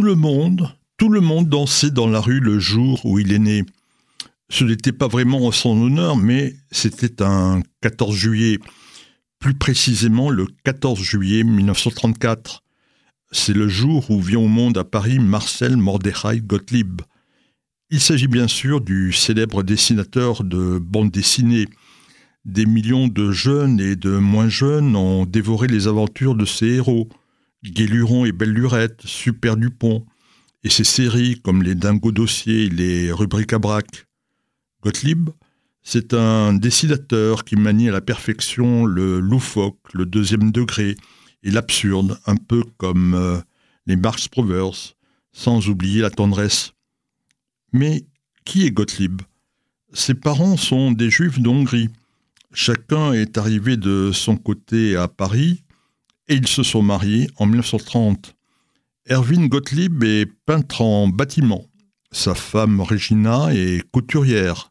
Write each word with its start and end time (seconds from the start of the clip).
Tout 0.00 0.06
le 0.06 0.14
monde, 0.14 0.74
tout 0.96 1.10
le 1.10 1.20
monde 1.20 1.50
dansait 1.50 1.90
dans 1.90 2.06
la 2.06 2.20
rue 2.20 2.40
le 2.40 2.58
jour 2.58 3.04
où 3.04 3.18
il 3.18 3.34
est 3.34 3.38
né. 3.38 3.66
Ce 4.48 4.64
n'était 4.64 4.92
pas 4.92 5.08
vraiment 5.08 5.44
en 5.46 5.52
son 5.52 5.78
honneur, 5.78 6.16
mais 6.16 6.56
c'était 6.70 7.22
un 7.22 7.60
14 7.82 8.16
juillet, 8.16 8.58
plus 9.40 9.52
précisément 9.52 10.30
le 10.30 10.46
14 10.64 10.98
juillet 10.98 11.44
1934. 11.44 12.62
C'est 13.30 13.52
le 13.52 13.68
jour 13.68 14.10
où 14.10 14.22
vient 14.22 14.38
au 14.38 14.48
monde 14.48 14.78
à 14.78 14.84
Paris 14.84 15.18
Marcel 15.18 15.76
Mordechai 15.76 16.40
Gottlieb. 16.40 17.02
Il 17.90 18.00
s'agit 18.00 18.26
bien 18.26 18.48
sûr 18.48 18.80
du 18.80 19.12
célèbre 19.12 19.62
dessinateur 19.62 20.44
de 20.44 20.78
bande 20.78 21.10
dessinée. 21.10 21.68
Des 22.46 22.64
millions 22.64 23.06
de 23.06 23.32
jeunes 23.32 23.78
et 23.80 23.96
de 23.96 24.16
moins 24.16 24.48
jeunes 24.48 24.96
ont 24.96 25.26
dévoré 25.26 25.68
les 25.68 25.88
aventures 25.88 26.36
de 26.36 26.46
ses 26.46 26.76
héros. 26.76 27.10
Guéluron 27.64 28.24
et 28.24 28.32
Belle 28.32 28.52
Lurette, 28.52 29.02
Super 29.04 29.56
Dupont, 29.56 30.06
et 30.62 30.70
ses 30.70 30.84
séries 30.84 31.40
comme 31.40 31.62
les 31.62 31.74
Dingo 31.74 32.12
Dossiers, 32.12 32.68
les 32.68 33.12
Rubriques 33.12 33.52
à 33.52 33.58
braque. 33.58 34.06
Gottlieb, 34.82 35.30
c'est 35.82 36.14
un 36.14 36.52
dessinateur 36.52 37.44
qui 37.44 37.56
manie 37.56 37.88
à 37.88 37.92
la 37.92 38.00
perfection 38.00 38.84
le 38.84 39.20
loufoque, 39.20 39.78
le 39.94 40.06
deuxième 40.06 40.52
degré 40.52 40.96
et 41.42 41.50
l'absurde, 41.50 42.18
un 42.26 42.36
peu 42.36 42.62
comme 42.76 43.14
euh, 43.14 43.38
les 43.86 43.96
Marx 43.96 44.28
Brothers, 44.28 44.94
sans 45.32 45.68
oublier 45.68 46.02
la 46.02 46.10
tendresse. 46.10 46.72
Mais 47.72 48.04
qui 48.44 48.66
est 48.66 48.70
Gottlieb? 48.70 49.22
Ses 49.92 50.14
parents 50.14 50.56
sont 50.56 50.92
des 50.92 51.10
juifs 51.10 51.40
d'Hongrie. 51.40 51.88
Chacun 52.52 53.12
est 53.12 53.38
arrivé 53.38 53.76
de 53.76 54.10
son 54.12 54.36
côté 54.36 54.96
à 54.96 55.08
Paris 55.08 55.62
et 56.30 56.36
ils 56.36 56.46
se 56.46 56.62
sont 56.62 56.80
mariés 56.80 57.28
en 57.36 57.46
1930. 57.46 58.36
Erwin 59.10 59.48
Gottlieb 59.48 60.04
est 60.04 60.26
peintre 60.46 60.80
en 60.80 61.08
bâtiment. 61.08 61.66
Sa 62.12 62.36
femme 62.36 62.80
Regina 62.80 63.52
est 63.52 63.82
couturière. 63.90 64.70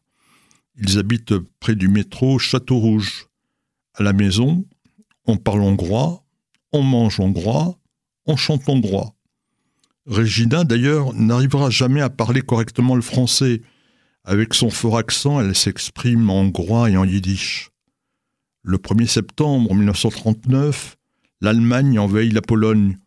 Ils 0.76 0.98
habitent 0.98 1.34
près 1.60 1.74
du 1.74 1.88
métro 1.88 2.38
Château-Rouge. 2.38 3.26
À 3.94 4.02
la 4.02 4.14
maison, 4.14 4.64
on 5.26 5.36
parle 5.36 5.60
hongrois, 5.60 6.24
on 6.72 6.82
mange 6.82 7.20
hongrois, 7.20 7.78
on 8.24 8.36
chante 8.36 8.66
hongrois. 8.66 9.14
Regina, 10.06 10.64
d'ailleurs, 10.64 11.12
n'arrivera 11.12 11.68
jamais 11.68 12.00
à 12.00 12.08
parler 12.08 12.40
correctement 12.40 12.96
le 12.96 13.02
français. 13.02 13.60
Avec 14.24 14.54
son 14.54 14.70
fort 14.70 14.96
accent, 14.96 15.38
elle 15.40 15.54
s'exprime 15.54 16.30
en 16.30 16.40
hongrois 16.40 16.88
et 16.88 16.96
en 16.96 17.04
yiddish. 17.04 17.70
Le 18.62 18.78
1er 18.78 19.06
septembre 19.06 19.74
1939, 19.74 20.96
l'Allemagne 21.40 21.98
envahit 21.98 22.32
la 22.32 22.42
Pologne. 22.42 22.98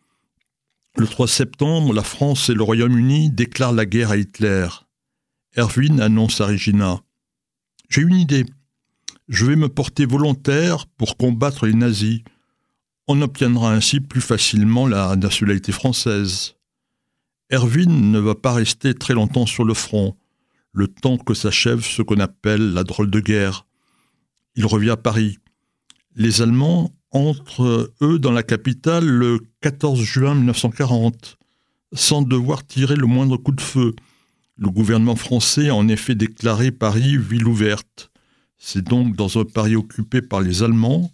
Le 0.96 1.08
3 1.08 1.28
septembre, 1.28 1.94
la 1.94 2.04
France 2.04 2.50
et 2.50 2.54
le 2.54 2.64
Royaume-Uni 2.64 3.32
déclarent 3.32 3.74
la 3.74 3.86
guerre 3.86 4.12
à 4.12 4.18
Hitler. 4.18 4.68
Erwin 5.58 6.00
annonce 6.00 6.42
à 6.42 6.48
Regina 6.48 7.02
J'ai 7.90 8.02
une 8.02 8.16
idée. 8.16 8.46
Je 9.28 9.46
vais 9.46 9.56
me 9.56 9.70
porter 9.70 10.06
volontaire 10.06 10.88
pour 10.88 11.18
combattre 11.18 11.66
les 11.66 11.74
nazis. 11.74 12.22
On 13.08 13.22
obtiendra 13.22 13.74
ainsi 13.74 14.00
plus 14.00 14.22
facilement 14.22 14.88
la 14.88 15.16
nationalité 15.16 15.72
française. 15.72 16.56
Erwin 17.52 18.12
ne 18.12 18.20
va 18.20 18.36
pas 18.36 18.54
rester 18.54 18.94
très 18.94 19.14
longtemps 19.14 19.46
sur 19.46 19.64
le 19.64 19.74
front, 19.74 20.16
le 20.72 20.88
temps 20.88 21.18
que 21.18 21.34
s'achève 21.34 21.82
ce 21.82 22.02
qu'on 22.02 22.20
appelle 22.20 22.74
la 22.74 22.84
drôle 22.84 23.12
de 23.12 23.20
guerre. 23.20 23.68
Il 24.56 24.66
revient 24.66 24.92
à 24.92 24.98
Paris. 24.98 25.38
Les 26.16 26.42
Allemands 26.42 26.92
entre 27.14 27.94
eux 28.02 28.20
dans 28.20 28.32
la 28.32 28.44
capitale 28.44 29.06
le 29.06 29.40
14 29.62 30.02
juin 30.02 30.36
1940, 30.36 31.38
sans 31.94 32.24
devoir 32.24 32.66
tirer 32.66 32.96
le 32.96 33.06
moindre 33.06 33.38
coup 33.38 33.52
de 33.52 33.62
feu. 33.62 33.96
Le 34.58 34.70
gouvernement 34.70 35.16
français 35.16 35.70
a 35.70 35.76
en 35.76 35.88
effet 35.88 36.16
déclaré 36.16 36.72
Paris 36.72 37.18
ville 37.18 37.48
ouverte. 37.48 38.12
C'est 38.58 38.84
donc 38.84 39.16
dans 39.16 39.40
un 39.40 39.46
Paris 39.46 39.76
occupé 39.76 40.22
par 40.22 40.42
les 40.42 40.64
Allemands 40.64 41.12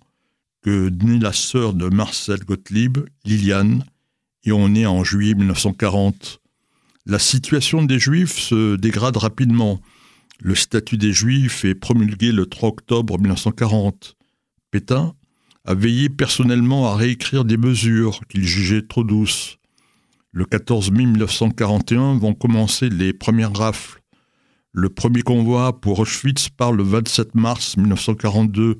que 0.62 0.90
naît 0.90 1.20
la 1.20 1.34
sœur 1.34 1.74
de 1.74 1.88
Marcel 1.88 2.40
Gottlieb, 2.44 2.98
Liliane, 3.26 3.86
et 4.44 4.52
on 4.52 4.74
est 4.76 4.86
en 4.86 5.04
juillet 5.04 5.34
1940. 5.34 6.40
La 7.06 7.20
situation 7.20 7.84
des 7.84 8.00
Juifs 8.00 8.38
se 8.38 8.76
dégrade 8.76 9.18
rapidement. 9.18 9.82
Le 10.40 10.56
statut 10.56 10.98
des 10.98 11.12
Juifs 11.12 11.66
est 11.66 11.76
promulgué 11.76 12.32
le 12.32 12.46
3 12.46 12.70
octobre 12.70 13.18
1940. 13.18 14.16
Pétain, 14.72 15.16
a 15.66 15.74
veillé 15.74 16.10
personnellement 16.10 16.88
à 16.88 16.96
réécrire 16.96 17.46
des 17.46 17.58
mesures 17.58 18.22
qu'il 18.30 18.46
jugeait 18.46 18.82
trop 18.88 19.04
douces. 19.04 19.58
Le 20.32 20.46
14 20.46 20.92
mai 20.92 21.06
1941 21.06 22.18
vont 22.18 22.34
commencer 22.34 22.90
les 22.90 23.14
premières 23.14 23.56
rafles. 23.56 24.02
Le 24.72 24.90
premier 24.90 25.24
convoi 25.24 25.80
pour 25.82 26.00
Auschwitz 26.00 26.50
part 26.50 26.72
le 26.72 26.84
27 26.84 27.34
mars 27.34 27.78
1942. 27.78 28.80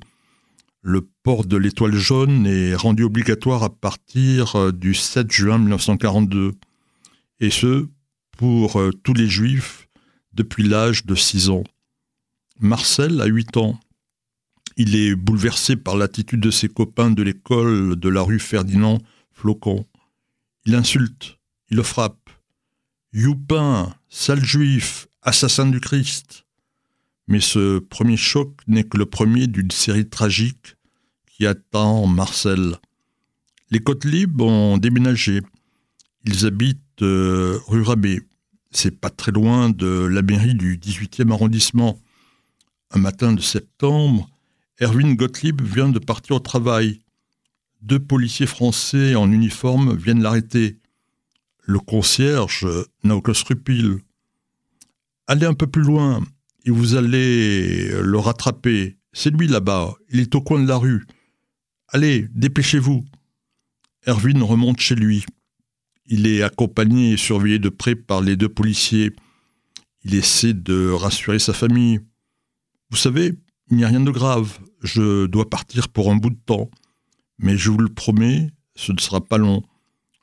Le 0.82 1.10
port 1.24 1.46
de 1.46 1.58
l'étoile 1.58 1.96
jaune 1.96 2.46
est 2.46 2.76
rendu 2.76 3.04
obligatoire 3.04 3.64
à 3.64 3.70
partir 3.70 4.56
euh, 4.56 4.72
du 4.72 4.94
7 4.94 5.32
juin 5.32 5.58
1942. 5.58 6.54
Et 7.40 7.50
ce, 7.50 7.88
pour 8.38 8.80
euh, 8.80 8.92
tous 9.04 9.14
les 9.14 9.28
juifs 9.28 9.90
depuis 10.34 10.64
l'âge 10.64 11.06
de 11.06 11.16
6 11.16 11.50
ans. 11.50 11.64
Marcel 12.60 13.20
a 13.22 13.26
8 13.26 13.58
ans. 13.58 13.80
Il 14.82 14.96
est 14.96 15.14
bouleversé 15.14 15.76
par 15.76 15.98
l'attitude 15.98 16.40
de 16.40 16.52
ses 16.52 16.70
copains 16.70 17.12
de 17.12 17.22
l'école 17.22 17.98
de 17.98 18.08
la 18.08 18.22
rue 18.22 18.40
Ferdinand 18.40 19.00
Flocon. 19.34 19.86
Il 20.64 20.74
insulte, 20.74 21.38
il 21.70 21.76
le 21.76 21.84
frappe. 21.84 22.30
Youpin, 23.12 23.94
sale 24.08 24.42
juif, 24.42 25.10
assassin 25.22 25.66
du 25.66 25.82
Christ. 25.82 26.46
Mais 27.28 27.42
ce 27.42 27.80
premier 27.80 28.16
choc 28.16 28.54
n'est 28.68 28.86
que 28.86 28.98
le 28.98 29.06
premier 29.06 29.48
d'une 29.48 29.70
série 29.70 30.08
tragique 30.08 30.78
qui 31.28 31.46
attend 31.46 32.08
Marcel. 32.08 32.78
Les 33.72 33.82
côtes 33.82 34.06
libres 34.06 34.46
ont 34.46 34.78
déménagé. 34.78 35.42
Ils 36.24 36.46
habitent 36.46 37.02
euh, 37.02 37.60
rue 37.68 37.82
Rabé. 37.82 38.22
C'est 38.72 38.98
pas 38.98 39.10
très 39.10 39.34
loin 39.34 39.72
de 39.72 40.06
la 40.06 40.22
mairie 40.22 40.56
du 40.56 40.78
18e 40.78 41.34
arrondissement. 41.34 42.00
Un 42.92 43.00
matin 43.00 43.34
de 43.34 43.42
septembre, 43.42 44.30
Erwin 44.82 45.16
Gottlieb 45.16 45.62
vient 45.62 45.90
de 45.90 46.00
partir 46.00 46.38
au 46.38 46.40
travail. 46.40 47.02
Deux 47.82 48.00
policiers 48.00 48.48
français 48.48 49.14
en 49.16 49.30
uniforme 49.30 49.96
viennent 49.98 50.24
l'arrêter. 50.24 50.78
Le 51.64 51.80
concierge 51.80 52.66
n'a 53.04 53.16
aucun 53.16 53.34
scrupule. 53.34 54.00
Allez 55.28 55.46
un 55.46 55.54
peu 55.54 55.68
plus 55.68 55.84
loin 55.84 56.24
et 56.66 56.72
vous 56.72 56.96
allez 56.96 57.90
le 58.02 58.18
rattraper. 58.18 58.98
C'est 59.12 59.32
lui 59.32 59.48
là-bas, 59.48 59.96
il 60.12 60.22
est 60.22 60.34
au 60.36 60.42
coin 60.42 60.62
de 60.62 60.68
la 60.68 60.78
rue. 60.78 61.06
Allez, 61.90 62.28
dépêchez-vous. 62.34 63.04
Erwin 64.08 64.42
remonte 64.44 64.80
chez 64.80 64.96
lui. 64.96 65.26
Il 66.06 66.26
est 66.26 66.42
accompagné 66.42 67.14
et 67.14 67.18
surveillé 67.18 67.60
de 67.60 67.70
près 67.70 67.96
par 67.96 68.22
les 68.22 68.38
deux 68.38 68.50
policiers. 68.50 69.12
Il 70.04 70.16
essaie 70.16 70.54
de 70.54 70.90
rassurer 70.90 71.40
sa 71.40 71.54
famille. 71.54 72.00
Vous 72.90 72.98
savez, 72.98 73.34
il 73.70 73.78
n'y 73.78 73.84
a 73.84 73.88
rien 73.88 74.00
de 74.00 74.12
grave. 74.12 74.60
Je 74.82 75.26
dois 75.26 75.50
partir 75.50 75.90
pour 75.90 76.12
un 76.12 76.16
bout 76.16 76.30
de 76.30 76.40
temps. 76.46 76.70
Mais 77.38 77.58
je 77.58 77.70
vous 77.70 77.78
le 77.78 77.90
promets, 77.90 78.52
ce 78.76 78.92
ne 78.92 79.00
sera 79.00 79.22
pas 79.22 79.38
long. 79.38 79.64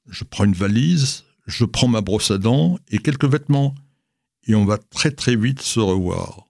Je 0.08 0.24
prends 0.24 0.44
une 0.44 0.52
valise, 0.52 1.24
je 1.46 1.64
prends 1.64 1.88
ma 1.88 2.00
brosse 2.00 2.30
à 2.30 2.38
dents 2.38 2.78
et 2.88 2.98
quelques 2.98 3.24
vêtements. 3.24 3.74
Et 4.46 4.54
on 4.54 4.64
va 4.64 4.78
très 4.78 5.10
très 5.10 5.36
vite 5.36 5.62
se 5.62 5.80
revoir. 5.80 6.46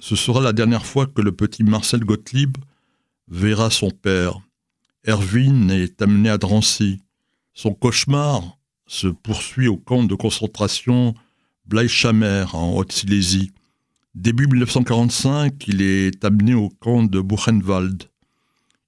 Ce 0.00 0.16
sera 0.16 0.40
la 0.40 0.52
dernière 0.52 0.84
fois 0.84 1.06
que 1.06 1.22
le 1.22 1.32
petit 1.32 1.64
Marcel 1.64 2.04
Gottlieb 2.04 2.58
verra 3.28 3.70
son 3.70 3.90
père. 3.90 4.38
Erwin 5.06 5.70
est 5.70 6.00
amené 6.02 6.28
à 6.28 6.38
Drancy. 6.38 7.00
Son 7.54 7.72
cauchemar 7.72 8.58
se 8.86 9.06
poursuit 9.06 9.68
au 9.68 9.76
camp 9.76 10.04
de 10.04 10.14
concentration 10.14 11.14
Bleichamer 11.66 12.44
en 12.52 12.76
Haute-Silésie. 12.76 13.52
Début 14.14 14.46
1945, 14.46 15.66
il 15.66 15.82
est 15.82 16.24
amené 16.24 16.54
au 16.54 16.68
camp 16.68 17.02
de 17.02 17.20
Buchenwald. 17.20 18.04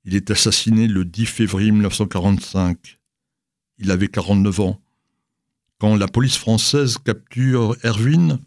Il 0.05 0.15
est 0.15 0.31
assassiné 0.31 0.87
le 0.87 1.05
10 1.05 1.27
février 1.27 1.73
1945. 1.73 3.01
Il 3.79 3.91
avait 3.91 4.07
49 4.07 4.61
ans. 4.61 4.81
Quand 5.79 5.97
la 5.97 6.07
police 6.07 6.37
française 6.37 6.99
capture 6.99 7.77
Erwin, 7.85 8.39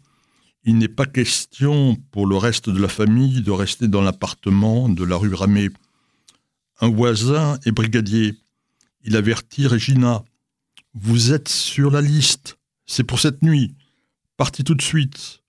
il 0.64 0.78
n'est 0.78 0.88
pas 0.88 1.04
question 1.04 1.96
pour 2.12 2.26
le 2.26 2.38
reste 2.38 2.70
de 2.70 2.80
la 2.80 2.88
famille 2.88 3.42
de 3.42 3.50
rester 3.50 3.86
dans 3.86 4.00
l'appartement 4.00 4.88
de 4.88 5.04
la 5.04 5.16
rue 5.16 5.34
Ramée. 5.34 5.68
Un 6.80 6.88
voisin 6.88 7.58
est 7.66 7.72
brigadier. 7.72 8.36
Il 9.04 9.16
avertit 9.16 9.66
Regina. 9.66 10.24
Vous 10.94 11.32
êtes 11.32 11.50
sur 11.50 11.90
la 11.90 12.00
liste. 12.00 12.56
C'est 12.86 13.04
pour 13.04 13.20
cette 13.20 13.42
nuit. 13.42 13.74
Partez 14.38 14.64
tout 14.64 14.74
de 14.74 14.82
suite. 14.82 15.40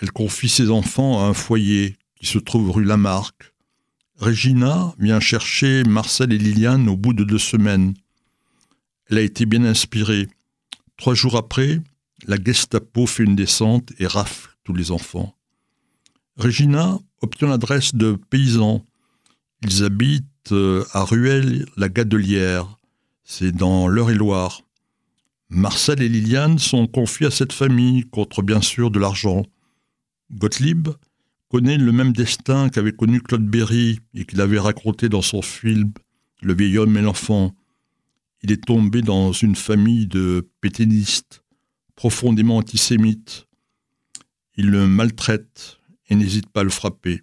Elle 0.00 0.12
confie 0.12 0.48
ses 0.48 0.70
enfants 0.70 1.20
à 1.20 1.28
un 1.28 1.34
foyer 1.34 1.96
qui 2.16 2.26
se 2.26 2.38
trouve 2.38 2.70
rue 2.70 2.84
Lamarck. 2.84 3.52
Regina 4.16 4.94
vient 4.98 5.20
chercher 5.20 5.84
Marcel 5.84 6.32
et 6.32 6.38
Liliane 6.38 6.88
au 6.88 6.96
bout 6.96 7.12
de 7.12 7.24
deux 7.24 7.38
semaines. 7.38 7.94
Elle 9.06 9.18
a 9.18 9.22
été 9.22 9.46
bien 9.46 9.64
inspirée. 9.64 10.28
Trois 10.96 11.14
jours 11.14 11.36
après, 11.36 11.80
la 12.26 12.36
Gestapo 12.42 13.06
fait 13.06 13.22
une 13.22 13.36
descente 13.36 13.92
et 13.98 14.06
rafle 14.06 14.56
tous 14.64 14.74
les 14.74 14.90
enfants. 14.90 15.34
Regina 16.36 16.98
obtient 17.20 17.48
l'adresse 17.48 17.94
de 17.94 18.18
paysans. 18.30 18.84
Ils 19.62 19.84
habitent 19.84 20.52
euh, 20.52 20.84
à 20.92 21.04
Ruelle-la-Gadelière. 21.04 22.78
C'est 23.24 23.52
dans 23.52 23.88
l'Eure-et-Loire. 23.88 24.62
Marcel 25.48 26.02
et 26.02 26.08
Liliane 26.08 26.58
sont 26.58 26.86
confiés 26.86 27.26
à 27.26 27.30
cette 27.30 27.52
famille 27.52 28.04
contre 28.04 28.42
bien 28.42 28.60
sûr 28.60 28.90
de 28.90 28.98
l'argent. 28.98 29.44
Gottlieb 30.32 30.88
connaît 31.48 31.78
le 31.78 31.92
même 31.92 32.12
destin 32.12 32.68
qu'avait 32.68 32.92
connu 32.92 33.22
Claude 33.22 33.46
Berry 33.46 34.00
et 34.14 34.24
qu'il 34.24 34.40
avait 34.40 34.58
raconté 34.58 35.08
dans 35.08 35.22
son 35.22 35.40
film 35.40 35.92
Le 36.42 36.54
vieil 36.54 36.76
homme 36.78 36.96
et 36.96 37.02
l'enfant. 37.02 37.54
Il 38.42 38.52
est 38.52 38.64
tombé 38.64 39.02
dans 39.02 39.32
une 39.32 39.56
famille 39.56 40.06
de 40.06 40.48
péténistes 40.60 41.42
profondément 41.96 42.58
antisémites. 42.58 43.46
Il 44.56 44.70
le 44.70 44.86
maltraite 44.86 45.78
et 46.08 46.14
n'hésite 46.14 46.48
pas 46.48 46.60
à 46.60 46.64
le 46.64 46.70
frapper. 46.70 47.22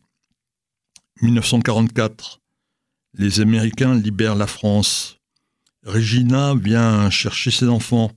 1944. 1.21 2.41
Les 3.13 3.39
Américains 3.39 3.95
libèrent 3.95 4.35
la 4.35 4.47
France. 4.47 5.19
Regina 5.83 6.55
vient 6.55 7.09
chercher 7.09 7.51
ses 7.51 7.67
enfants. 7.67 8.11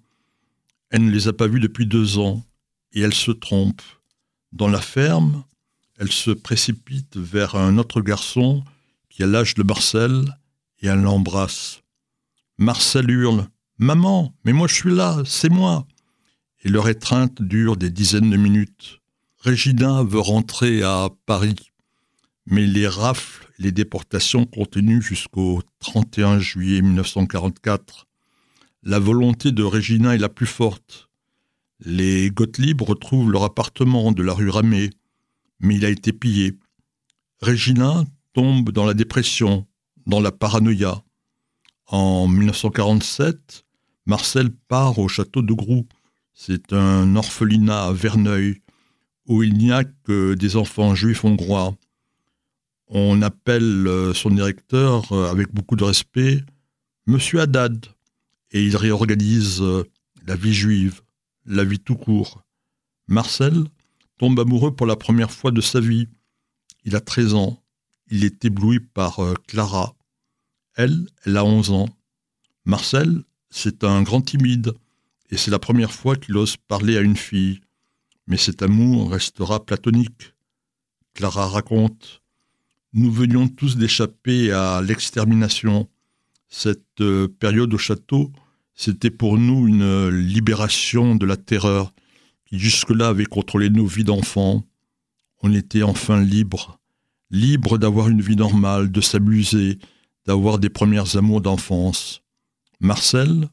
Elle 0.91 1.05
ne 1.05 1.11
les 1.11 1.29
a 1.29 1.33
pas 1.33 1.47
vus 1.47 1.61
depuis 1.61 1.87
deux 1.87 2.19
ans 2.19 2.43
et 2.93 3.03
elle 3.03 3.15
se 3.15 3.31
trompe. 3.31 3.83
Dans 4.53 4.69
la 4.69 4.81
ferme, 4.81 5.45
elle 5.99 6.13
se 6.13 6.31
précipite 6.31 7.17
vers 7.17 7.55
un 7.55 7.79
autre 7.79 8.01
garçon 8.01 8.65
qui 9.09 9.23
a 9.23 9.27
l'âge 9.27 9.55
de 9.55 9.63
Marcel 9.63 10.25
et 10.81 10.87
elle 10.87 11.03
l'embrasse. 11.03 11.83
Marcel 12.57 13.11
hurle 13.11 13.49
Maman, 13.79 14.35
mais 14.45 14.53
moi 14.53 14.67
je 14.67 14.75
suis 14.75 14.95
là, 14.95 15.23
c'est 15.25 15.51
moi 15.51 15.87
Et 16.65 16.69
leur 16.69 16.89
étreinte 16.89 17.41
dure 17.41 17.77
des 17.77 17.91
dizaines 17.91 18.31
de 18.31 18.37
minutes. 18.37 19.01
Regina 19.39 20.03
veut 20.03 20.19
rentrer 20.19 20.83
à 20.83 21.11
Paris, 21.27 21.71
mais 22.47 22.67
les 22.67 22.89
rafles 22.89 23.49
les 23.59 23.73
déportations 23.73 24.47
continuent 24.47 25.03
jusqu'au 25.03 25.63
31 25.81 26.39
juillet 26.39 26.81
1944. 26.81 28.07
La 28.85 29.01
volonté 29.01 29.51
de 29.51 29.65
Regina 29.65 30.15
est 30.15 30.19
la 30.19 30.29
plus 30.29 30.47
forte. 30.47 31.08
Les 31.85 32.31
Gottlieb 32.31 32.81
retrouvent 32.83 33.31
leur 33.31 33.45
appartement 33.45 34.13
de 34.13 34.23
la 34.23 34.33
rue 34.33 34.51
Ramée, 34.51 34.91
mais 35.61 35.77
il 35.77 35.85
a 35.85 35.91
été 35.91 36.13
pillé. 36.13 36.59
Regina 37.41 38.05
tombe 38.33 38.71
dans 38.71 38.85
la 38.85 38.95
dépression, 38.95 39.67
dans 40.07 40.21
la 40.21 40.33
paranoïa. 40.33 41.03
En 41.87 42.27
1947, 42.29 43.65
Marcel 44.07 44.51
part 44.51 44.99
au 44.99 45.09
château 45.09 45.43
de 45.43 45.53
Groux. 45.53 45.87
C'est 46.35 46.73
un 46.73 47.17
orphelinat 47.17 47.85
à 47.85 47.93
Verneuil, 47.93 48.61
où 49.27 49.43
il 49.43 49.55
n'y 49.55 49.73
a 49.73 49.85
que 49.85 50.35
des 50.35 50.57
enfants 50.57 50.95
juifs 50.95 51.25
hongrois 51.25 51.77
on 52.91 53.23
appelle 53.23 53.87
euh, 53.87 54.15
son 54.15 54.31
directeur 54.31 55.13
euh, 55.13 55.31
avec 55.31 55.53
beaucoup 55.53 55.77
de 55.77 55.85
respect 55.85 56.43
Monsieur 57.07 57.41
Haddad, 57.41 57.87
et 58.51 58.63
il 58.63 58.77
réorganise 58.77 59.61
euh, 59.61 59.85
la 60.27 60.37
vie 60.37 60.55
juive, 60.55 61.03
la 61.49 61.65
vie 61.65 61.81
tout 61.81 61.97
court. 61.97 62.43
Marcel 63.09 63.65
tombe 64.19 64.39
amoureux 64.39 64.75
pour 64.75 64.87
la 64.87 64.97
première 64.97 65.31
fois 65.33 65.51
de 65.51 65.61
sa 65.61 65.81
vie. 65.81 66.09
Il 66.85 66.95
a 66.95 67.01
13 67.01 67.35
ans. 67.35 67.63
Il 68.11 68.25
est 68.25 68.45
ébloui 68.45 68.81
par 68.81 69.21
Clara. 69.47 69.95
Elle, 70.75 71.07
elle 71.25 71.37
a 71.37 71.45
11 71.45 71.71
ans. 71.71 71.89
Marcel, 72.65 73.25
c'est 73.51 73.83
un 73.83 74.03
grand 74.03 74.21
timide, 74.21 74.75
et 75.31 75.37
c'est 75.37 75.51
la 75.51 75.59
première 75.59 75.93
fois 75.93 76.17
qu'il 76.17 76.37
ose 76.37 76.57
parler 76.57 76.97
à 76.97 77.01
une 77.01 77.17
fille. 77.17 77.61
Mais 78.27 78.37
cet 78.37 78.63
amour 78.63 79.11
restera 79.11 79.65
platonique. 79.65 80.35
Clara 81.15 81.49
raconte 81.49 82.23
nous 82.95 83.13
venions 83.13 83.49
tous 83.49 83.77
d'échapper 83.77 84.51
à 84.51 84.81
l'extermination. 84.81 85.89
Cette 86.49 87.01
euh, 87.01 87.29
période 87.29 87.73
au 87.75 87.79
château, 87.79 88.33
c'était 88.79 89.11
pour 89.11 89.39
nous 89.39 89.67
une 89.67 90.09
libération 90.09 91.17
de 91.17 91.27
la 91.27 91.37
terreur 91.37 91.93
qui 92.47 92.61
jusque-là 92.61 93.09
avait 93.09 93.27
contrôlé 93.27 93.71
nos 93.71 93.87
vies 93.87 94.05
d'enfants. 94.05 94.65
On 95.43 95.53
était 95.53 95.83
enfin 95.83 96.23
libres, 96.23 96.79
libres 97.33 97.77
d'avoir 97.77 98.09
une 98.09 98.23
vie 98.23 98.37
normale, 98.37 98.93
de 98.93 99.01
s'amuser, 99.01 99.81
d'avoir 100.27 100.61
des 100.61 100.69
premières 100.69 101.17
amours 101.17 101.41
d'enfance. 101.41 102.23
Marcel 102.79 103.49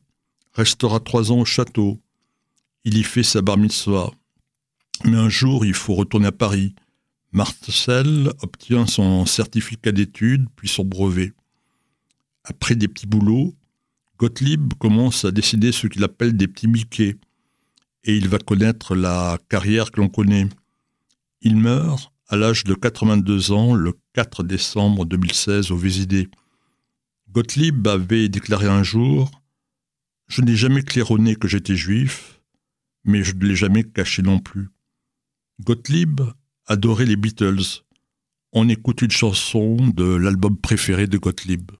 restera 0.53 0.99
trois 0.99 1.31
ans 1.31 1.39
au 1.39 1.45
château. 1.45 1.99
Il 2.83 2.95
y 2.95 3.03
fait 3.03 3.23
sa 3.23 3.41
bar 3.41 3.57
mitzvah. 3.57 4.11
Mais 5.05 5.17
un 5.17 5.29
jour, 5.29 5.65
il 5.65 5.73
faut 5.73 5.95
retourner 5.95 6.27
à 6.27 6.31
Paris. 6.31 6.75
Marcel 7.31 8.31
obtient 8.43 8.85
son 8.85 9.25
certificat 9.25 9.91
d'études, 9.91 10.45
puis 10.55 10.69
son 10.69 10.85
brevet. 10.85 11.33
Après 12.43 12.75
des 12.75 12.87
petits 12.87 13.07
boulots, 13.07 13.55
Gottlieb 14.17 14.73
commence 14.79 15.25
à 15.25 15.31
décider 15.31 15.73
ce 15.73 15.87
qu'il 15.87 16.03
appelle 16.03 16.37
des 16.37 16.47
petits 16.47 16.67
Mickey, 16.67 17.17
et 18.05 18.15
il 18.15 18.29
va 18.29 18.37
connaître 18.37 18.95
la 18.95 19.37
carrière 19.49 19.91
que 19.91 19.99
l'on 19.99 20.07
connaît. 20.07 20.47
Il 21.41 21.57
meurt 21.57 22.13
à 22.27 22.37
l'âge 22.37 22.63
de 22.63 22.73
82 22.73 23.51
ans 23.51 23.75
le 23.75 23.93
4 24.13 24.43
décembre 24.43 25.05
2016 25.05 25.71
au 25.71 25.77
Vésidé. 25.77 26.29
Gottlieb 27.29 27.85
avait 27.87 28.29
déclaré 28.29 28.67
un 28.67 28.83
jour 28.83 29.29
Je 30.27 30.41
n'ai 30.41 30.55
jamais 30.55 30.81
claironné 30.81 31.35
que 31.35 31.47
j'étais 31.49 31.75
juif, 31.75 32.41
mais 33.03 33.23
je 33.23 33.35
ne 33.35 33.45
l'ai 33.45 33.55
jamais 33.55 33.83
caché 33.83 34.21
non 34.21 34.39
plus. 34.39 34.69
Gottlieb 35.61 36.21
adorait 36.67 37.05
les 37.05 37.17
Beatles. 37.17 37.83
On 38.53 38.69
écoute 38.69 39.01
une 39.01 39.11
chanson 39.11 39.75
de 39.75 40.15
l'album 40.15 40.57
préféré 40.57 41.05
de 41.07 41.17
Gottlieb. 41.17 41.71